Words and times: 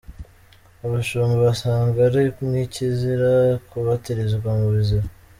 Abashumba 0.85 1.35
basanga 1.45 1.97
ari 2.07 2.23
nk’ikizira 2.47 3.31
kubatirizwa 3.69 4.49
mu 4.59 4.67
biziba. 4.75 5.07